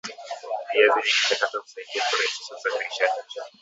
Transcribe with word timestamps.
viazi 0.73 0.99
vikichakatwa 1.01 1.61
husaidia 1.61 2.01
kurahisisha 2.09 2.55
usafirishaji 2.55 3.09